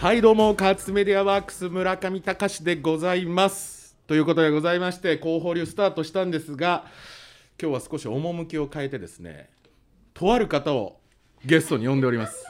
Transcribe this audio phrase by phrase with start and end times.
[0.00, 3.94] はいどうもカーツメディアワークス村上隆でございます。
[4.06, 6.86] ということでございまして広報流スタートしたんですが
[7.60, 9.50] 今日は少し趣を変えてですね
[10.14, 10.96] とある方を
[11.44, 12.46] ゲストに呼んでおります。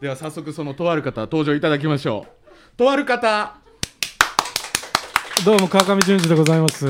[0.00, 2.76] では早速そのとある方登場いただきましょう。
[2.76, 3.56] とある方。
[5.44, 6.86] どうも川上淳二でございます。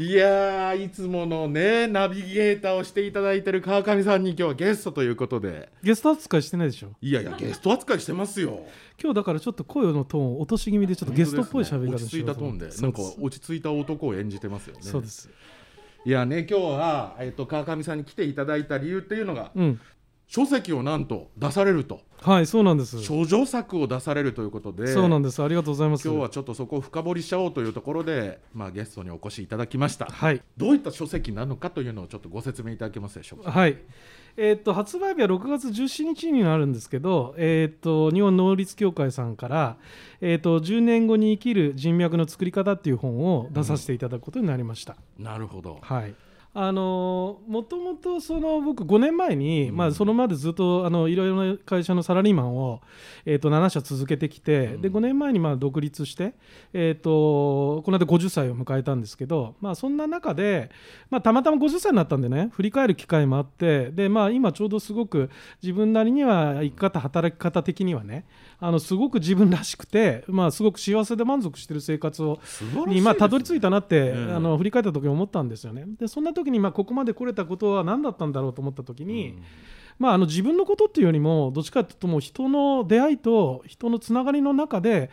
[0.00, 6.92] いやーいつものねナビゲーターをしていただいてる川上さんに今日はゲストということでゲスト扱いしてないでしょ？
[7.02, 8.60] いやいやゲスト扱いしてますよ
[9.02, 15.28] 今日だからちょっと声のトーン落とし気味でちょっとゲストっぽい喋り方落ち着いたトーンでなんか落ち着いた男を演じてますよねそうです。
[16.04, 19.80] いやね今日は、えっと川上さんに来ていただいた理由っていうのがうん。
[20.28, 23.00] 書籍をなんと出されるとはい、そうなんです。
[23.02, 25.40] 書状作を出されるということでそうなんです。
[25.42, 26.06] ありがとうございます。
[26.06, 30.42] 今日はちょっとそこを深掘りしちゃおうというところで、まあ、ゲストにお越しいただきましたはい。
[30.56, 33.52] どういった書籍なのかというのをちょっとご説明いただけますでしょうか？
[33.52, 33.78] はい。
[34.36, 39.76] えーっと発売日は6月17日になるんですけど、えーっと日本能率協会さんから、
[40.20, 44.96] えーっと10年後に生きる人脈の作り方っていう本を出させていただくことになりました。
[45.18, 46.14] なるほどはい。
[46.60, 49.76] あのもともとその僕5年前に、うん。
[49.76, 52.80] まあ、そのまでずっとあのいろいろな会社のサラリーマンを、
[53.24, 54.80] えー、と7社続けてきて、うん。
[54.82, 56.34] で5年前にまあ独立して、
[56.72, 60.72] えー、とこの間50歳を迎えたんですけど、まあ、そんな中で、
[61.10, 65.30] まあ、たまたま50歳になったんでね振り返る機会もあってで、まあ、今ちょうどすごく
[65.62, 68.24] 自分なりには生き方働き方的にはね
[68.60, 72.94] あのすごく自分らしくて、まあ、すごく幸せで満足してる生活を素晴らしいですね。
[72.96, 74.36] にまあたどり着いたなって、うん。
[74.36, 75.84] あの振り返った時に思ったんですよね。
[76.00, 79.42] でそんな時にまあここまで来れたことは何だったんだろうと思った時に、うん。
[79.98, 85.10] まあ、あの自分のことっていうよりもどっちかというともう人の出会いと人のつながりの中で、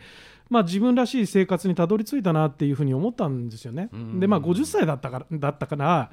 [0.48, 3.88] まあ、自分らしい生活にたどり着いたなっていうふうに思ったんですよね。
[3.92, 4.20] うん。
[4.20, 6.10] でまあ50歳だったからだったから、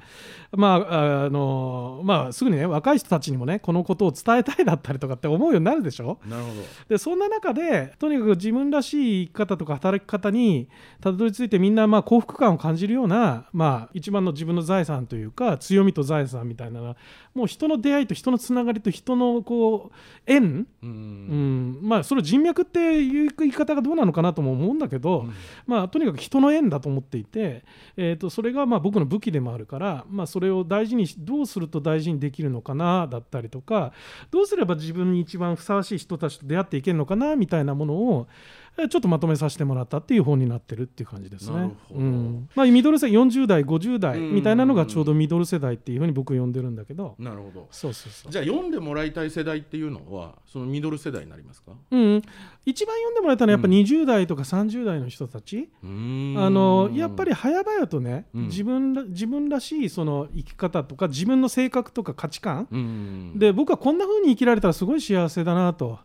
[0.52, 6.18] まああのまあ、すぐにね若い人たちにもねこのことを伝えたいだったりとかって思うようになるでしょ？
[6.26, 6.62] なるほど。
[6.88, 10.68] でそんな中でとにかく自分らしい生き方とか働き方に
[11.00, 16.96] たどり着いてみんなまあ幸福感を感じるような、まあ、一番の自分の財産というか強みと財産みたいな
[17.34, 19.96] もう人の出会いと人のつながりと人のこう
[20.26, 21.72] 縁、ううん。
[21.72, 25.34] んまあ、それを人脈っていう言い方がどうなのかなとも思うんだけど、うん。
[25.66, 27.64] まあ、とにかく人の縁だと思っていて、
[27.96, 33.92] えー、とそれがまあ僕の武器でもあるから、まあ、それを大事にしどうすると大事にできるのかなだったりとか
[34.30, 41.56] どうすれば自分に一番ふさわしい人たちと出会っていけるのかなみたいなものをえーちょっとまとめさせてもらったっていう本になってるっていう感じですね。
[41.56, 42.00] なるほど。
[42.00, 42.48] うん。
[42.54, 44.34] まあ、ミドル世代40代50代うん。
[44.34, 47.14] みたいなのがちょうどミドル世代っていうふうに僕呼んでるんだけど。
[47.18, 47.68] なるほど。
[47.70, 48.32] そうそうそう。
[48.32, 51.72] じゃあ読んでもらいたい世代っていうのはそのミドル世代になりますか？
[51.90, 52.22] うん、
[52.66, 53.74] 一番読んでもらえたのはやっぱうん。
[53.74, 56.44] 20代とか30代の人たち、うーん。
[56.44, 58.46] あのやっぱり早々とね、うん。
[58.46, 63.38] 自分ら自分らしいその生き方とか自分の性格とか価値観、うん。
[63.38, 65.98] で僕はこんな風に生きられたらすごい幸せだなと、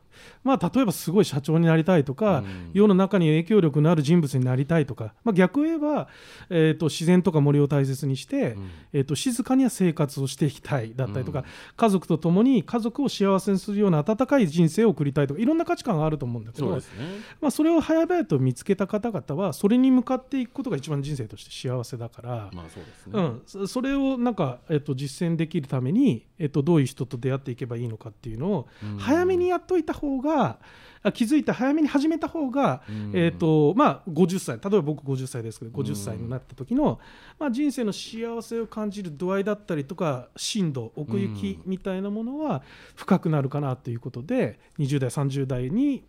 [0.43, 2.71] まあ、例えばすごい社長になりたいとか、うん。
[2.73, 6.07] 世の中に影響力のある人物になりたいとか、まあ、逆を言えば、
[6.49, 8.69] えー、と自然とか森を大切にして、うん。
[8.93, 11.45] えー、と静かには生活をしていきたいだったりとか、うん。
[11.75, 17.05] 家族と共に家族を幸せにするような温かい人生を送りたいとかいろんな価値観があると思うんだけどそうですね。
[17.41, 23.13] まあ、それを早々と見つけた方々はそれに向かっていくことが一番人生として幸せだから、まあそうですね。
[23.13, 28.97] うん、そそれをなんか、えっと、実践できるために、えっと、どういう人と出会っていけばいいのかっていうのをうん。
[28.97, 30.57] 早めにやっといた方が
[31.01, 33.11] あ気づいて早めに始めた方が、うん。
[33.13, 36.99] えっとまあ、50歳例えば僕50歳ですけど50歳になった時の、
[37.37, 42.63] まあ、人生の幸せを感じる度合いだったりとか深度奥行きみたいなものは
[42.95, 46.03] 深くなるかなということで20代30代に、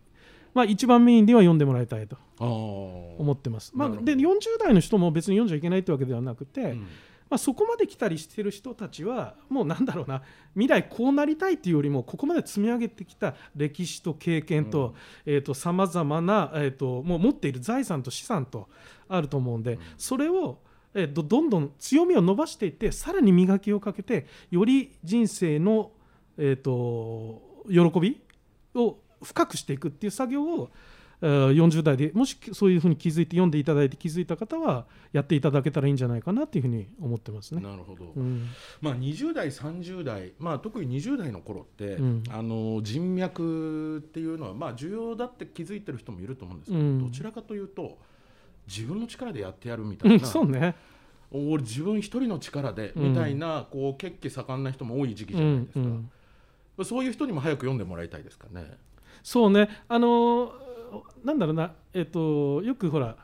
[0.53, 3.71] まあ、一番メインでは読んでもらいたいと思ってます。
[3.73, 6.87] まあ、で40代の人も別に読んじゃいけないってわけではなくて、うん
[7.31, 10.21] まあ、そこまで来たりしてる人たちはもうなんだろうな
[10.53, 14.93] 未来こうなりたいっていうよりもここまで積み上げてきた歴史と経験と
[15.53, 18.67] さまざまな、えー、ともう持っている財産と資産と
[19.07, 20.59] あると思うんで、それを、
[20.93, 25.91] えー、とどんどん強みを伸ばしていってさらに磨きをかけてより人生の、
[26.37, 28.21] えー、と喜び
[28.75, 37.61] を深くしていくっていう作業をえー40代でもしそういうふうに気づいて読んでいただいて気づいた方はやっていただけたらいいんじゃないかなっていうふうに思ってますね。
[37.61, 38.47] なるほど、うん
[38.81, 47.97] まあ、20代30代、まあ、特に20代の頃って、うんあの人脈っていうのは、まあ、重要だって気づいてる人もいると思うんですけど、うんどちらかというと
[48.67, 50.75] 自分の力でやってやるみたいな、うんそうね。
[51.31, 55.79] 俺自分一人の力でうんみたいな、こう血気盛んな人も多い時期うじゃないです
[56.77, 58.77] か、そういう人にも早く読んでもらいたいですかね。
[59.23, 59.69] そうね。
[59.87, 60.70] あのー
[61.23, 63.15] なんだろうな、えっと、よくほら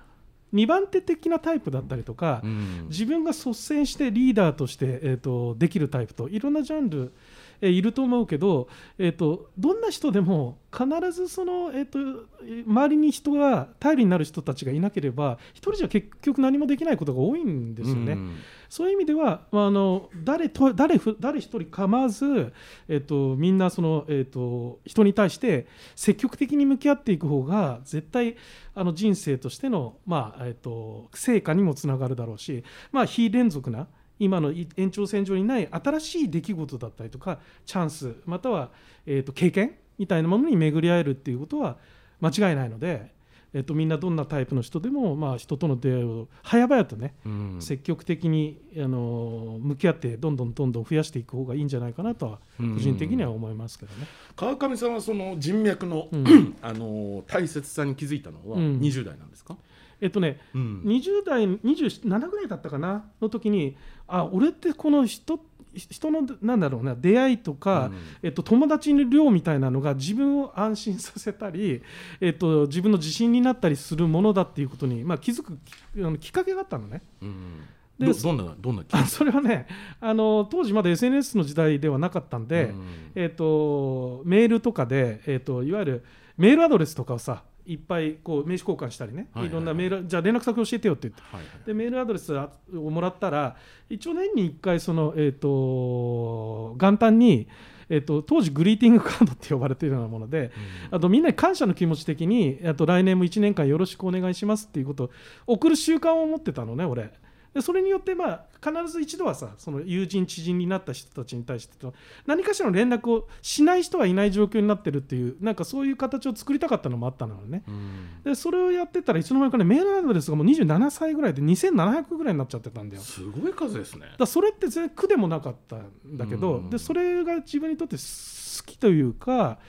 [0.53, 2.87] 2番手的なタイプだったりとか、うん。
[2.89, 7.13] 自分が率先してリーダーとして、えっとできるタイプといろんなジャンル、
[7.61, 8.67] えーいると思うけど、
[8.97, 11.99] えー、とどんな人でも必ずその、えー、と
[12.43, 18.13] えー周りに人が頼りになる人たちがいなければ一人じゃ結局何もできないことが多いんですよね。
[18.13, 18.35] うん
[18.69, 22.53] そういう意味では、まあ、あの誰と誰ふ誰一人構わず、
[22.87, 28.35] えっと、みんなその、えっと、人に対して積極的に向き合っていく方が絶対
[28.75, 33.87] あの人生としての、まあえっと、成果にもつながるだろうし、まあ、非連続な
[34.19, 38.69] 今のい延長線上にない新しい出来事だったりとかチャンスまたは、
[39.05, 41.77] えっと、経験みたいなものに巡り合えるっていうことは
[42.19, 43.11] 間違いないので、
[43.53, 47.57] えっと、みんなどんなタイプの人でも、まあ、人との出会いを早々とねうん。
[47.59, 54.07] 積極的にあの向き合ってどんどんどんどん増やしていく方がいいんじゃないかなとは個人的には思いますけどね。
[54.35, 56.55] 川上さんはその人脈の、うん。
[56.61, 58.79] あの大切さに気づいたのはうん。
[58.79, 59.57] 20代なんですか、
[60.01, 60.81] えっとねうん。
[60.85, 63.05] 20代27ぐらいだったかな？
[63.21, 63.75] の時に
[64.07, 65.39] あ俺ってこの人
[65.77, 67.91] 人のなんだろうな出会いとか、
[68.23, 71.83] えっと、友達の量みたいなのが自分を安心させたり、
[72.19, 77.01] えっと、自分の自信になったりするものだっていうことに、まあ、気づくきあのきっかけがあったのね。
[77.21, 77.61] うん。
[77.99, 79.67] でどどんなどんなそれはね
[79.99, 82.85] あの当時まだ SNS の時代ではなかったんで、うん。
[83.15, 86.05] えー、とメールとかで、えー、といわゆる
[86.37, 91.21] メールアドレスとかをさいっぱいこう名刺交換したりね、はいろんなメールじゃあ連絡先教えてよって言って。
[91.35, 92.49] はいはいでメールアドレスを
[92.89, 93.57] もらったら
[93.89, 97.47] 一応年に1回その、えー、と元旦に、
[97.89, 100.51] えー、と当時グリーティングカードって呼ばれているようなもので
[100.91, 105.09] あとみんなに感謝の気持ち的にあと来年も1年間よろしくお願いしますっていうことを
[105.47, 107.11] 送る習慣を持ってたのね俺。
[107.53, 111.93] でそれによって、まあ、必ず一度はさその友人知人になった人たちに対してと
[112.25, 117.63] 何かしらの連絡をしない人はいない状況になってるっていうなんかそういう形を作りたかったのもあったのね。
[117.67, 118.23] うん。
[118.23, 123.01] でそれをやってたらいつの間にかねメールアドレスがもう27歳ぐらいで2700ぐらいになっちゃってたんだよ。
[123.01, 124.07] すごい数ですね。
[124.17, 126.69] だそれって全然苦でもなかったんだけど、うん。
[126.69, 129.59] でそれが自分にとって好きというか、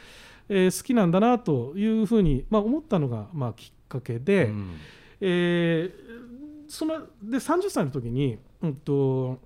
[0.49, 4.77] えー好きなんだなというふうに、まあ、思ったのが、まあ、きっかけで、うん。
[5.21, 6.09] えー
[6.69, 9.39] そので30歳の時に、うんと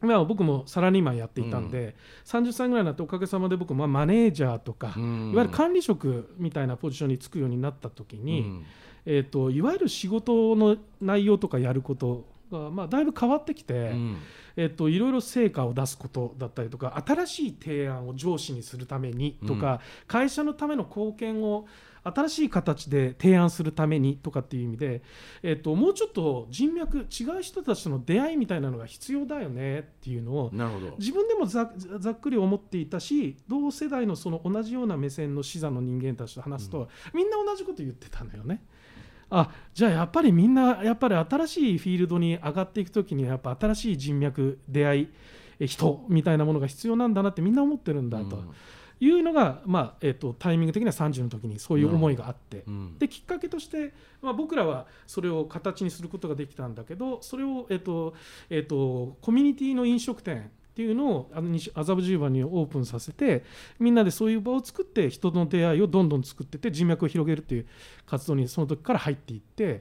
[0.00, 5.32] まあ、僕もサラリーマンやっていたんで、30歳ぐらいになっておかげさまで僕もまあマネージャーとか、うん。
[5.32, 8.64] いわゆる管理職みたいなポジションに就くようになった時に、うん。
[9.06, 14.16] えー、といわゆる仕事の内容とかやることが、まあ、だいぶ変わってきて、うん。
[14.56, 21.66] えっといろいろ成果を出すことだったりとか新しい提案を上司にするためにとか、会社のための貢献を
[22.04, 25.02] 新しい形で提案するためにとかっていう意味で、
[25.42, 30.50] えっともうちょっと人脈違う人たちとの出会いみたいなのが必要だよねっていうのを
[30.98, 38.62] 自分でもざざっくり思っていたし同世代のその同じような目線の視座の人間たちと話すと、みんな同じこと言ってたのよね。
[39.30, 45.08] あじゃあやっぱりみんなやっぱり新しいフィールドに上がっていくときにはやっぱ新しい人脈出会い
[45.60, 48.44] え人みたいなものが必要なんだなってみんな思ってるんだと
[49.00, 52.98] いうのが、まあえっとタイミング的には30の時にそういう思いがあって、うん。
[52.98, 53.92] できっかけとして、
[54.22, 58.14] まあ、僕らはそれを形にすることができたんだけどそれを、えっと
[58.50, 63.42] えっと、コミュニティの飲食店っていうのをあの西麻布十番にオープンさせて
[63.80, 67.66] みんなでそういう場を作って人の出会いをどんどん作ってって人脈を広げるっていう
[68.06, 69.80] 活動にその時から入っていって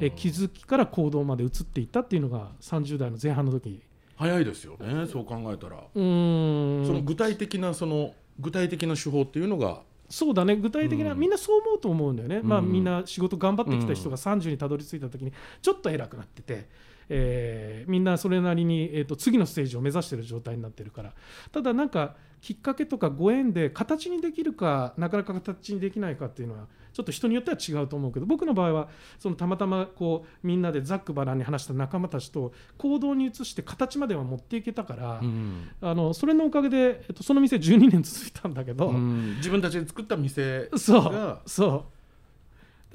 [0.00, 3.80] え気づきから行動まで移っていったっていうのが30代の前半の時。
[4.16, 6.86] 早いですよねそう考えたら、うーん。
[6.86, 9.82] その具体的なその具体的な手法っていうのが。
[10.08, 10.56] そうだね。
[10.56, 11.18] 具体的な、うん。
[11.18, 16.68] みんなそう思うと思うんだよね、まあ、うんみんな仕事頑張ってきた人が30にたどり着いた時にちょっと偉くなってて、
[17.08, 21.12] えーみんなそれなりに、えー、と次のステージを目指している状態になってるから。
[21.50, 38.88] ただなんかきっかけとかご縁で形にできるかなかなか形にできないかっていうのはちょっと人によっては違うと思うけど僕の場合はそのたまたまこうみんなでざっくばらんに話した仲間たちと行動に移して形までは持っていけたから、うんあのそれのおかげで、えっと、その店12年続いたんだけど。
[38.88, 41.82] うん自分たちで作った店そうがそうだ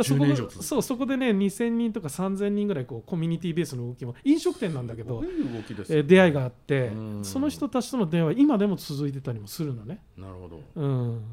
[0.04, 7.26] そ10こそうそこでね2000人とか3000人ぐらいこうコミュニティベースの動きも飲食店なんだけどすご、い動きですえー出会いがあってうん。
[7.26, 10.00] その人たちとの出会いは今でも続いてたりもするのね。
[10.18, 10.62] なるほど。
[10.76, 11.24] うん。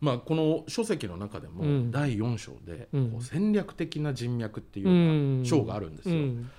[0.00, 1.90] まあこの書籍の中でもうん。
[1.90, 3.10] 第4章でうん。
[3.10, 6.50] こう戦略的な人脈っていう章があるんですよ、うん。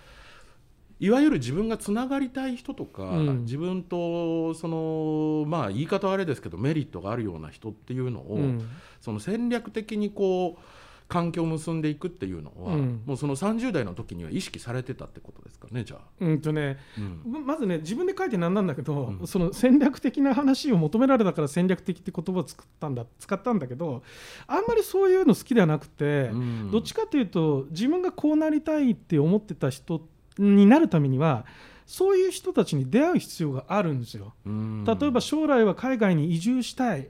[0.99, 3.41] いわゆる自分がつながりたい人とか、うん。
[3.43, 8.69] 自分とそのまあ言い方はあれですけどメリットがあるような人っていうのを、うん。
[9.01, 13.03] その戦略的にこう関係を結んでいくっていうのは、うん。
[13.05, 15.99] もうその30代の時には意識されてたってことですかねじゃあ。
[16.19, 17.45] うんとねうん。
[17.45, 19.27] まずね自分で書いてなんなんだけど、うん。
[19.27, 24.03] その戦略的な話を求められたから戦略的って言葉を作ったんだ使ったんだけど
[24.47, 26.71] あんまりそういうの好きではなくて、うん。
[26.71, 30.01] どっちかというと自分がこうなりたいって思ってた人
[30.39, 31.45] になるためには
[31.85, 34.33] そういう人たちに出会う必要があるんですよ。
[34.45, 37.09] 例えば将来は海外に移住したい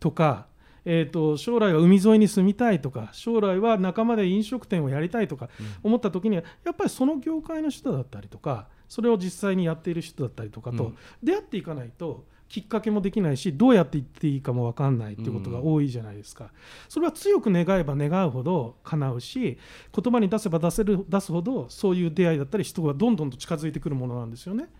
[0.00, 0.46] とか、
[0.88, 5.50] えー、と将来は海沿いに住みたいとか将来は仲間で飲食店をやりたいとか
[5.82, 16.52] 思った時にはやっぱりその業界の人だったりとかそれを実際にやっている人だったりとかと出会っていかないときっかけもできないしどうやって言っていいかも分かんないっていうことが多いじゃないですか、
[16.88, 19.58] それは強く願えば願うほど叶うし
[19.92, 24.62] 言葉に出せば出せる出すほどそういう出会いだったり人がどんどんと近づいてくるものなんですよね。
[24.62, 24.74] だか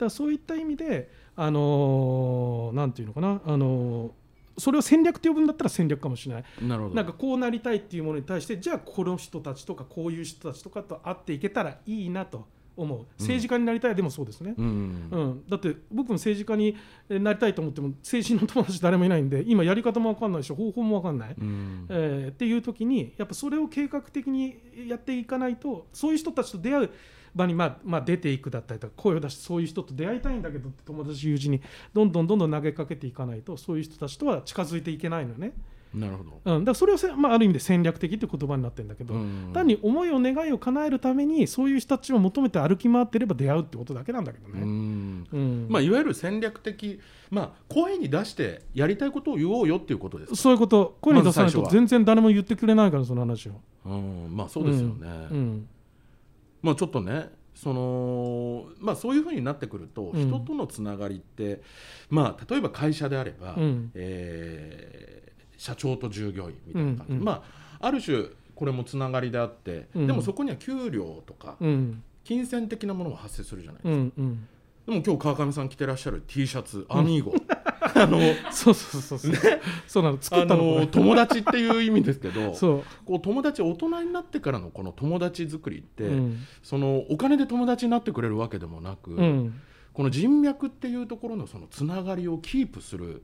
[0.00, 4.10] らそういった意味であのー、て言うのかなあのー
[4.58, 6.44] それを戦略って呼ぶんだったら戦略かもしれない。
[6.62, 6.94] なるほど。
[6.94, 12.46] なんかこうなりたいっていうものに対してじゃあこの人たちとかこういう人たちとかと会っていけたらいいなと
[12.76, 13.06] 思う。
[13.18, 14.66] 政治家になりたいでもそうですね、うん、
[15.10, 16.76] うん、だって僕も政治家に
[17.08, 24.58] なりたいと思っても政治の友達誰もいないんで今やり方も分かんないし方法も分かんない、うん、えー、っていう時にやっぱそれを計画的に
[24.88, 26.90] やっていかないとそういう人たちと出会う
[27.36, 31.62] 場にまあまあ出ていくだったりとか声を出してそういう人と出会いたいんだけどって友達友人に
[31.92, 35.52] どんどんどんどん投げかけていかないとそういう人たちとは近づいていけないのよね。
[35.94, 39.14] なるほど、うん、だからそれは、まあ、ある意味で戦略的って言葉になってるんだけど、
[39.54, 45.66] 単に思いを願いを叶えるためにそういう人たちを求めて歩き回ってれば出会うってことだけなんだけどね、うん。
[45.70, 47.00] まあ、いわゆる戦略的、
[47.30, 50.98] まあ、声に出してやりたいことを言おうよっていうことですそういうこと。
[51.00, 53.52] 声に出さないと全然誰も言ってくれないからその話を、
[53.86, 55.68] うん、まあそうですよね、うん
[56.66, 61.62] まあ、ちょっとねそのまあ、そういうふうになってくると、うん、人とのつながりって、
[62.10, 67.44] まあ、例えば会社であれば、うん、えー、社長と従業員みたいな感じ、うんうん、ま
[67.80, 71.56] あ、ある種これもつながりであって、うん、でもそこには給料とか、
[72.24, 73.96] 金銭的なものが発生するじゃないですか。
[73.96, 74.48] うんうん。
[74.86, 77.34] でも今日川上さん着てらっしゃる T シャツアミーゴ、
[77.94, 78.18] あの
[78.50, 79.38] そうそうそうそう、ね、
[79.86, 82.84] そうなの作ったの友達っていう意味ですけど そう。
[83.04, 89.54] こう友達大人になってからのこの友達作りって、うん、そのお金で友達になってくれるわけでもなく、うん、
[89.92, 93.22] この人脈っていうところのそのつながりをキープする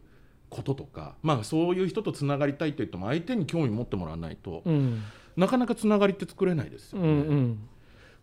[0.49, 5.02] こととか、まあ、そういう人とつながりたいと言っても相手に興味持ってもらわないと、うん、
[5.37, 7.09] なかなかつながりって作れないですよね。
[7.09, 7.59] うんうん。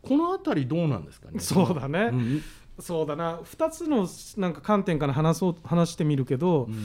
[0.02, 1.40] この辺りどうなんですかね？
[1.40, 2.10] そうだね。
[2.14, 2.42] うん、
[2.80, 3.38] そうだな。
[3.40, 4.08] 2つの
[4.38, 6.76] なんか観点から話そう話してみるけど、うん、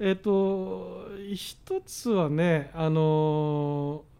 [0.00, 4.14] えっ、ー、と1つはねあのー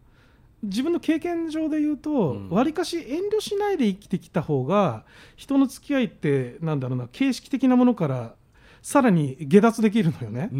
[0.63, 5.05] 自分の経験上で言うとわり、かし遠慮しないで生きてきた方が
[5.35, 8.35] 人の付き合いってなんだろうな形式的なものから
[8.85, 10.51] さらに下脱できるのよね。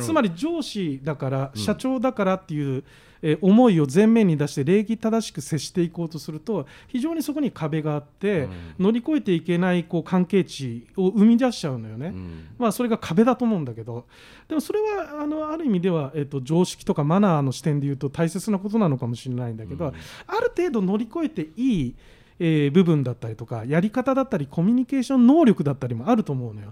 [0.00, 2.84] つまり上司だから社長だからっていう、うん
[3.22, 12.14] え思いを前面に出して礼儀正しく接していこうとすると非常にそこに壁があって、乗り越えていけないこう関係値を生み出しちゃうのよね、
[12.58, 14.06] まあ、それが壁だと思うんだけど。
[14.48, 19.92] でもそれはあのある意味では、えー、と常識とかマナーの視点で言うと大切なことなのかもしれないんだけど、
[20.26, 21.94] ある程度乗り越えていい
[22.42, 26.68] えー、部分だったりとかやり方だったりコミュニケーション能力だったりもあると思うのよ。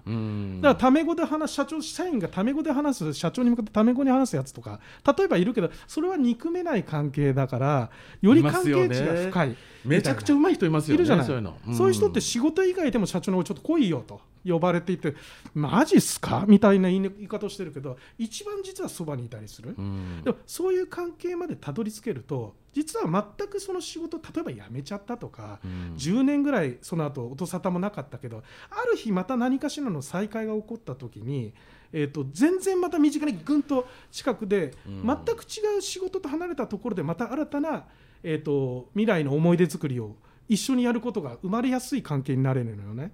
[0.61, 4.79] だからタメ語で話社長社員がタメ語で話す社長に向かってタメ語に話すやつとか
[5.17, 7.89] 例えばいるけどそれは憎めない関係だから
[8.21, 9.55] より関係値が深い。
[9.85, 11.25] めちゃくちゃうまい人いますよねいるじゃない。
[11.25, 15.15] そういうの、うん、そういう人って仕事以外でも社長のちょっと来いよと呼ばれていて
[15.53, 16.45] マジっすか？
[16.47, 31.53] みたいな言い方をしてるけど一番実はそばにいたりする、うん、でもそういう関係までたどり着けると実は全くその仕事例えば辞めちゃったとか、うん、10年ぐらいその後音沙汰もなかったけどある日また何かしらの再会が起こった時に、
[31.91, 37.85] えーと、全然また身近にぐんと近くで、うん、全く違う仕事と離れたところでまた新たな、
[38.23, 40.15] えーと未来の思い出作りを
[40.47, 43.11] 一緒にやることが生まれやすい関係になれるのよね。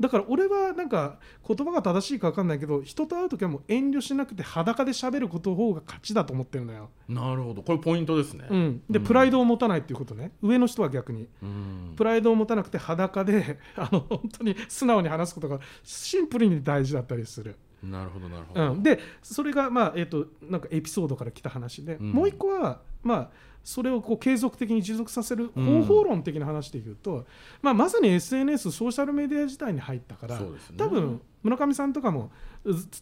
[0.00, 6.90] だから俺はなんか言葉が正しいか分かんないけど人と会う時はもう遠慮しなくて裸で喋ること方が勝ちだと思ってるんだよ。
[7.08, 7.62] なるほど。
[7.62, 10.32] これポイントですね、うん、で、うん、プライドを持たないっていうことね。
[10.42, 17.56] 上の人は逆に、うん、プライドを持たなくて裸で あの本当に素直に話すことがシンプルに大事だったりする。
[17.82, 23.30] なるほどなるほど、うん、でそれがまあえっ、ー、となんかエピソードから来た話で、もう一個はまあ
[23.64, 27.26] それをこう継続的に持続させる方法論的な話でいうと、うん、
[27.62, 32.30] まあ、まさに SNS ソーシャルメディア時代に入ったから、ね、多分村上さんとかも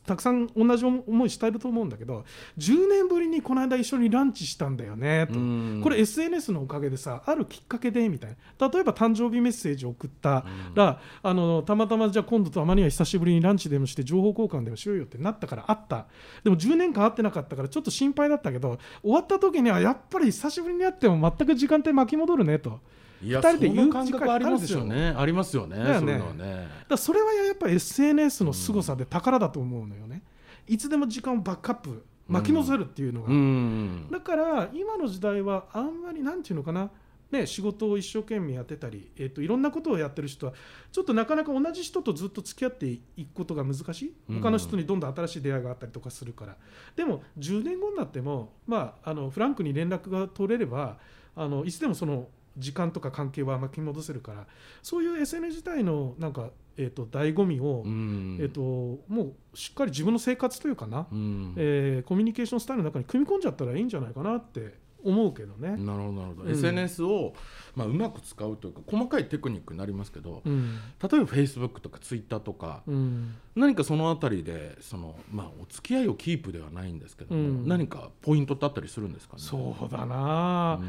[0.04, 2.24] たくさん同じ思いしてると思うんだけど
[2.58, 5.34] 10年ぶりにこの間一緒にランチしたんだよねと、
[5.82, 8.68] これ SNS のおかげでさあるきっかけでみたいな。
[8.68, 16.06] 例えば誕生日メッセージを送ったら、あのたまたまじゃあ今度とあまりは久しぶりにランチでもして情報交換でもしようよってなったからあった。
[16.42, 22.80] でも10年間会ってなかったからちょっと心配だったけど終わった時にはやっぱり久しぶりに会っても全く時間帯巻き戻るねと。
[23.22, 25.14] 2人で言う感覚ありますよね。
[25.16, 26.18] ありますよねだよね。
[26.18, 26.68] そね。
[26.88, 30.22] だそれはやっぱり SNS の凄さで宝だと思うのよね、
[30.66, 36.90] いつでも時間をバックアップ巻き戻せるっていうのが、うん、だから今の時代はあんまりなんていうのかな
[37.32, 40.52] ね、仕事を一生懸命やってたり、えー、といろんなことをやってる人は
[40.92, 44.14] ちょっとなかなか同じ人とずっと付き合っていくことが難しい。
[44.28, 44.40] うん。
[44.40, 46.56] 他の人にどんどん新しい出会いがあったりとかするから、
[46.94, 50.98] でも10年後になっても、まあ、あのフランクに連絡が取れれば
[51.34, 54.46] あのいつでもその時間とか関係は巻き戻せるから
[54.82, 58.38] そういう SNS 自体のなんか、えー、と醍醐味を、うん。
[58.40, 58.60] えー、と
[59.08, 61.54] もうしっかり自分の生活というかな、うん。
[61.56, 64.74] えーコミュニケーションスタイルの中に組み込んじゃったらいいんじゃないかなって
[65.04, 65.76] 思うけどね。
[65.76, 66.50] なるほどなるほど、うん。
[66.50, 67.34] SNS を、
[67.74, 70.78] まあ、うまく使うというか細かいテクニックになりますけど、うん。
[71.00, 73.34] 例えば Facebook とか Twitter とか、うん。
[73.54, 77.68] 何かそのあたりでその、まあ、お付き合いをキープではないんですけども、うん。
[77.68, 79.42] 何かポイントってあったりするんですかね？
[79.42, 80.80] そうだな、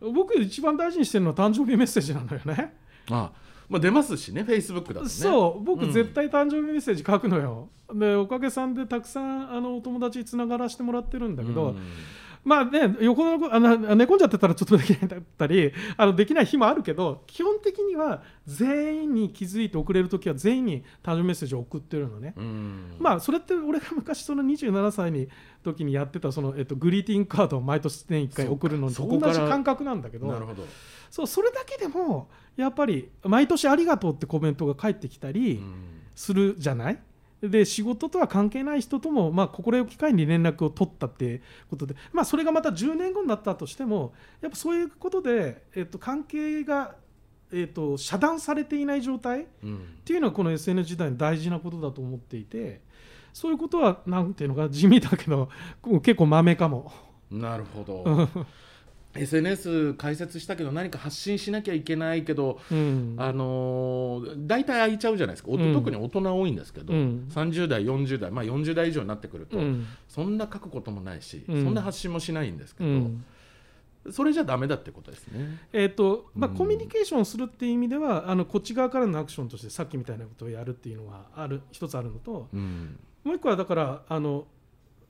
[0.00, 0.12] うん。
[0.12, 2.76] 僕一番大事にしてるのは誕生日メッセージなのよね。
[3.10, 3.32] あ
[3.68, 5.08] まあ、出ますしね Facebook だとね。
[5.08, 5.92] そう僕うん。
[5.92, 7.68] 絶対誕生日メッセージ書くのよ。
[7.94, 11.78] でおかげさんでたくさんあのお友達つながらせてもらってるんだけど、うん
[12.44, 22.34] まあね横の子あの寝込んじゃってたらちょっとできないだったりあのできない日もあるけど基本的には全員に気づいて送れる時は全員に誕生日メッセージを送ってるのね。
[22.36, 22.96] うん。
[22.98, 25.28] まあそれって俺が昔その27歳に
[25.62, 30.64] 時にやってたその、えっと、グリーティングカードを毎年年1回送るのと同じ感覚なんだけどなるほど、
[31.10, 36.00] そうそれだけでもやっぱり毎年ありがとうってコメントが返ってきたりうん。
[36.20, 36.98] するじゃない、
[37.42, 46.94] で仕事とは関係ない人ともまあ会に連絡を取ったってことでまあそれがまた10年後になったとしてもやっぱそういうことで、えっと、関係が、
[47.52, 52.80] えっと、遮断されていない状態うんっていうのはこの SNS 時代の大事なことだと思っていて
[53.32, 55.48] そういうことはなんていうのか地味だけど
[56.02, 56.92] 結構まめかも。
[57.30, 58.28] なるほど
[59.14, 63.16] SNS 解説したけど何か発信しなきゃいけないけど、うん。
[63.18, 65.72] あのー大体空いちゃうじゃないですか、おうん。
[65.74, 67.28] 特に大人多いんですけど、うん。
[67.28, 69.86] 30代40代まあ40代以上になってくると、うん。
[70.08, 71.64] そんな書くこともないし、うん。
[71.64, 73.24] そんな発信もしないんですけど、うん。
[74.12, 75.58] それじゃダメだってことですね。
[75.72, 76.56] えーとまあ、うん。
[76.56, 82.96] コミュニケーションするっていう意味ではあのこっち側からのアクションとしてさっきみたいなことをやるっていうのがある一つあるのとうん。
[83.24, 84.46] もう一個はだからあの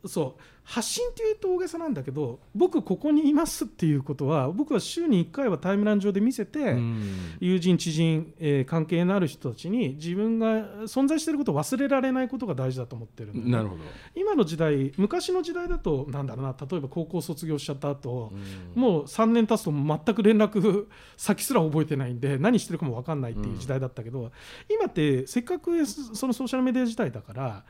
[0.06, 0.42] そう。
[0.62, 7.36] 発信っていうと大げさなんだけど僕ここにいますっていうことは僕は週に1回はタイムライン上で見せて、うん。
[7.40, 10.46] 友人知人、えー関係のある人たちに自分が
[10.84, 13.50] 存在していることを忘れられないことが大事だと思ってるんだよね。
[13.50, 13.82] なるほど、
[14.14, 18.80] 今の時代昔の時代だとなんだろうな例えば高校卒業しちゃった後、うん。
[18.80, 24.30] もう3年経つと全く連絡 先すら覚えてないんで何してるかも分かんないっていう時代だったけど、
[24.72, 27.64] 今ってせっかくそのソーシャルメディア時代だから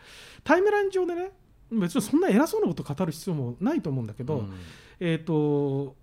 [0.45, 1.33] タイムライン上でね
[1.73, 4.53] 別にそんな偉そうなこと語る必要もないと思うんだけど、うん。
[5.01, 5.97] えっ、と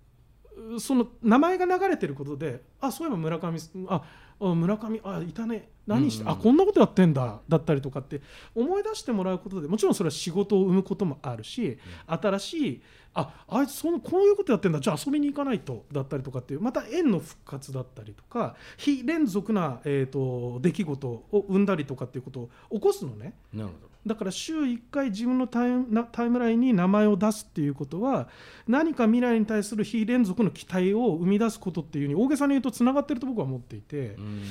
[0.78, 4.02] その名前が流れてることであそういえば村上あ
[4.40, 5.68] あ村上あいたね。
[5.86, 6.30] 何して、うん。
[6.30, 8.20] あこんなことやってんだだったりとかって
[8.54, 12.82] 思い出してもらうことでもちろんそれは仕事を生むこともあるし、新しい
[13.14, 23.34] ああいつそのこういうことやってんだじゃあ遊びに行かないとだったりとかっていうまた縁の復活だったりとか非連続な、えー、と出来事を生んだりとかっていうことを起こすのね。
[23.52, 28.28] なるほどだから週1回自分のタイムなタイムラインに名前を出すっていうことは
[28.66, 34.42] 何か未来に対する非連続の期待を生み出すことっていうふうに大げさに言うとつながってると僕は思っていてうん。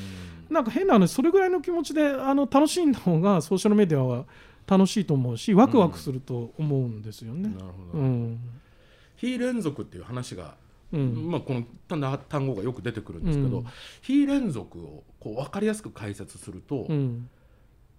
[0.49, 4.25] なんか変な話それぐらいの気持ちであの楽しんだ方がソーシャルメディアは
[4.67, 7.49] 楽しいと思うしワクワクすると思うんですよね。
[7.49, 7.55] な。
[7.55, 7.59] る
[7.91, 8.39] ほど、うん。
[9.15, 10.55] 非連続っていう話が、
[10.91, 11.31] うん。
[11.31, 13.65] まあ、この単単語がよく出てくるんですけど、うん。
[14.01, 17.29] 非連続をこう分かりやすく解説すると、うん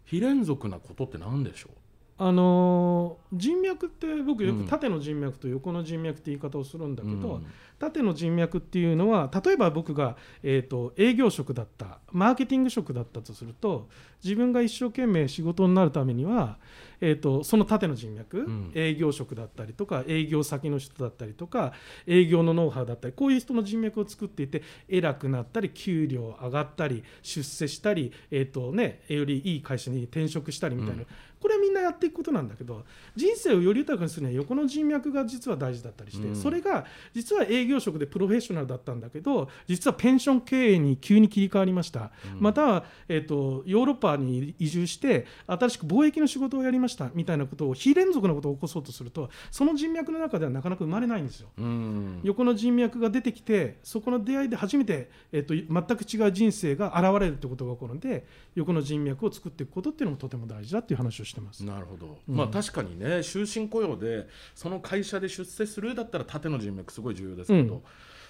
[0.08, 1.68] 非連続なことって何でしょ
[2.16, 4.64] あのー人脈って僕ようん。
[4.64, 7.46] く縦の人脈と横の人脈って言い方をするんだう、けど、うん
[7.78, 13.88] 縦の人脈っていうのは例えば僕が、えー、と営業職だったマーケティング職だったとすると
[14.22, 16.58] 自分が一生懸命仕事になるためには、
[17.00, 18.72] えー、とその縦の人脈、ん。
[18.74, 21.72] 営業職だったりとか営業先の人だったりとか
[22.06, 31.06] 営業のノウハウだったりこういう人の人脈を作っていて偉くなったり給料上がったり出世したり、えーとね、よりいい会社に転職したりみたいな、うん。
[31.40, 36.36] これはみんなやっていくことなんだけど人生をより豊かにするには横の人脈が実は大事だったりして、うん。
[36.36, 42.40] それが実は営業職でプロフェッショナルだったんだけど実はペンション経営に急に切り替わりました、うん。
[42.40, 51.48] または、えー、とヨーロッパに移住して新しく貿易の仕事をやりましたみたいなことを非連続なことを起こそうとするとその人脈の中ではなかなか生まれないんですよ。
[51.58, 52.20] うん。
[52.22, 61.64] 横の人脈が出てきてそこの出会いで初めて、えっと全く違う人生が現れるってことが起こるので横の人脈を作っていくことっていうのもとても大事だっていう話をしてます。
[61.64, 62.36] なるほど、うん。
[62.36, 67.82] まあ確かにね終身雇用でその会社で出世するだったら縦の人脈すごい重要ですけど、うん。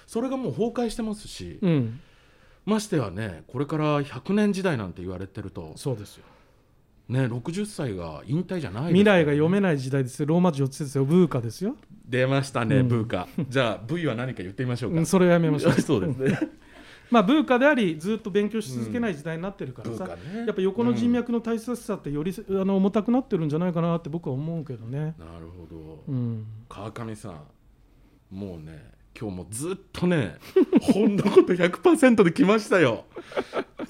[0.06, 2.00] それがもう崩壊してますし、うん、
[2.64, 6.24] ましてはねこれから100年時代なんて言われてるとそうですよ。
[7.08, 10.26] ね60歳が引退じゃないです未来が読めない時代ですよ。
[10.26, 11.04] ローマ字4つですよ。
[11.04, 12.88] ブーカですよ、出ましたね、うん。
[12.88, 13.26] ブーカ。
[13.48, 15.72] じゃあ V は何か言ってみましょうか、うん、それをやめましょう。
[15.80, 16.38] そうですね。
[17.10, 20.46] まあブーカでありずっと勉強し続けない時代になってるからさ、ブーカね。
[20.46, 27.40] やっぱ横の人脈の大切さってより、あの重たくなってるんじゃないかなって僕は思うけどね、なるほど、うん、川上さん
[28.30, 30.36] もうね今日もずっとね
[30.80, 33.04] ほんのこと100%で来ましたよ。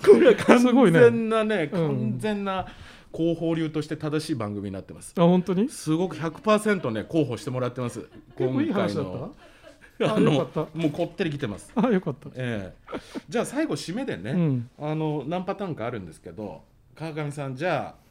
[0.05, 1.01] これは完すごいね。
[1.01, 1.89] 全なねうん。
[1.89, 2.67] 完全な
[3.15, 5.13] 広報流として正しい番組になってます。
[5.19, 5.69] あ本当に？
[5.69, 8.09] すごく100%ね候補してもらってます。
[8.39, 10.31] 結構いい話だっあの。
[10.31, 11.73] あよかっもうこってり来てます。
[11.75, 12.99] たあよかった、ええ。
[13.29, 16.63] じゃあ最後締めでね、うん、あの何パターンかあるんですけど
[16.95, 18.09] 川上さんじゃあ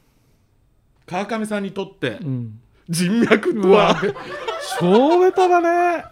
[1.06, 3.96] 川上さんにとってうん、人脈とは、
[4.78, 6.04] 超ベタだね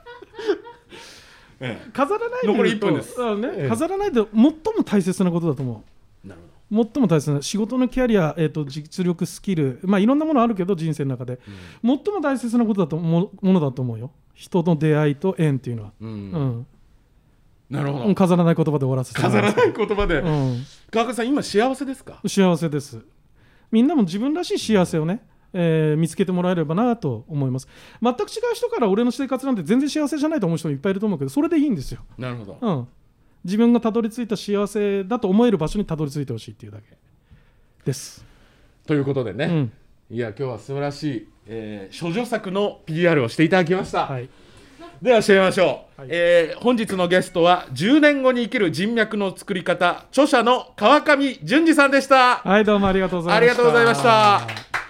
[1.61, 3.23] え飾らないで残り言うと1分です。
[3.23, 3.69] あねええ。
[3.69, 4.53] 飾らないで最も
[4.85, 5.77] 大切なことだと思う。
[6.25, 6.41] えなる
[6.71, 11.39] 最も大切な仕事のキャリア、えー、と実力スキルまあいろんなものあるけど人生の中で。
[11.83, 14.11] ほど、最も大切なことだともものだと思うよ。
[14.35, 16.11] 人の出会いと縁っていうのは、うん。
[16.11, 16.67] うん。
[17.71, 18.05] なるほど。
[18.07, 20.63] うん飾らない言葉で終わらせても飾らない言葉で、うん。
[20.91, 22.21] 川上さん今幸せですか？
[22.27, 23.01] 幸せです。
[23.71, 25.21] みんなも自分らしい幸せをね、
[25.59, 27.67] えー見つけてもらえればなと思います。
[28.03, 32.89] 全く違う人から俺の生活なんて全然幸せじゃないと思う人もいっぱいいると思うけどそれでいいんですよ、なるほど、うん、
[33.45, 36.85] 自分がたどり着いた幸せだと思える場所にたどり着いてほしいっていうだけ。
[37.85, 38.25] です、
[38.87, 39.73] ということでね、うん。
[40.11, 44.29] いや今日は素晴らしい、えー、処女作の PR をしていただきました、はい、
[45.01, 46.11] では締めましょう、はい。
[46.11, 52.37] えー本日のゲストは10年後に生きる人脈の作り方著者の川上淳二さんでした。
[52.37, 53.55] はい、どうもありがとうございました。
[53.55, 54.86] ありがとうございました